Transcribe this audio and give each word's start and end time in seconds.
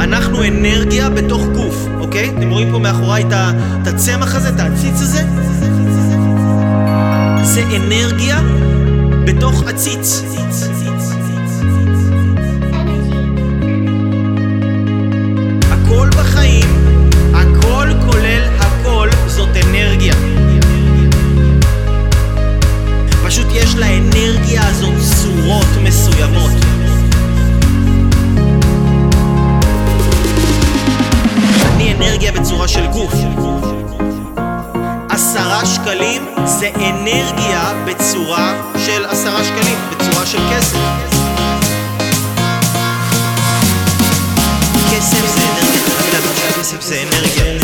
אנחנו 0.00 0.44
אנרגיה 0.44 1.10
בתוך 1.10 1.42
גוף, 1.46 1.86
אוקיי? 2.00 2.28
אתם 2.28 2.50
רואים 2.50 2.72
פה 2.72 2.78
מאחוריי 2.78 3.24
את 3.82 3.86
הצמח 3.86 4.34
הזה, 4.34 4.48
את 4.48 4.60
העציץ 4.60 4.94
הזה? 4.94 5.22
זה 7.42 7.62
אנרגיה 7.76 8.40
בתוך 9.24 9.62
עציץ. 9.62 10.22
גוף. 32.98 33.14
עשרה 35.10 35.66
שקלים 35.66 36.22
זה 36.44 36.70
אנרגיה 36.76 37.72
בצורה 37.86 38.62
של 38.86 39.04
עשרה 39.04 39.44
שקלים, 39.44 39.78
בצורה 39.90 40.26
של 40.26 40.38
כסף. 40.52 40.78
כסף 44.90 45.26
זה 45.34 45.40
אנרגיה, 45.40 46.52
שכסף 46.52 46.80
זה 46.80 47.02
אנרגיה. 47.02 47.57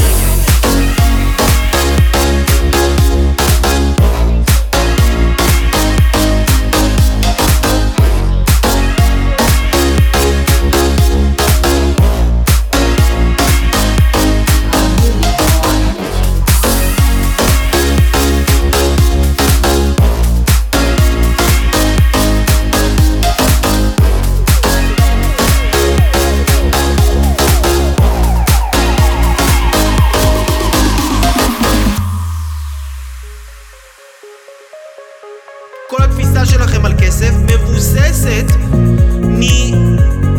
שלכם 36.55 36.85
על 36.85 36.95
כסף 36.99 37.31
מבוססת 37.45 38.45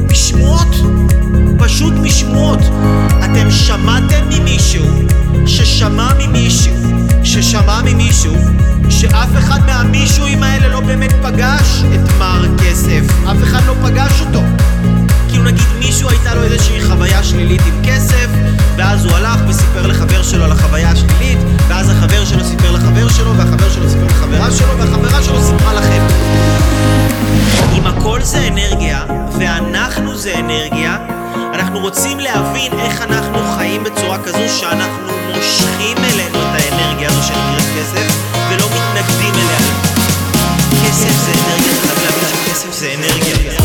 משמועות, 0.10 0.76
פשוט 1.58 1.94
משמועות. 1.94 2.60
אתם 3.20 3.52
שמעתם 3.52 4.30
ממישהו 4.30 4.86
ששמע 5.46 6.10
ממישהו 6.20 6.74
ששמע 7.24 7.82
ממישהו 7.82 8.36
שאף 8.90 9.30
אחד 9.38 9.60
מהמישהוים 9.66 10.44
האלה 10.44 10.68
לא 10.68 10.80
באמת 10.80 11.12
פגש 11.22 11.84
את 11.96 12.12
מר 12.20 12.46
כסף. 12.58 13.02
אף 13.32 13.44
אחד 13.44 13.62
לא 13.68 13.74
פגש 13.84 14.22
אותו. 14.22 14.55
אנחנו 31.76 31.88
רוצים 31.88 32.20
להבין 32.20 32.80
איך 32.80 33.02
אנחנו 33.02 33.38
חיים 33.58 33.84
בצורה 33.84 34.24
כזו 34.24 34.60
שאנחנו 34.60 35.08
מושכים 35.36 35.98
אלינו 35.98 36.40
את 36.42 36.62
האנרגיה 36.62 37.10
הזו 37.10 37.24
שנקראת 37.24 37.64
כסף 37.78 38.24
ולא 38.50 38.66
מתנגדים 38.66 39.34
אליה. 39.34 39.60
כסף 40.88 41.16
זה 41.26 41.32
אנרגיה, 41.32 41.74
חייב 41.82 42.00
להבין 42.04 42.46
שכסף 42.46 42.74
זה 42.74 42.94
אנרגיה 42.94 43.65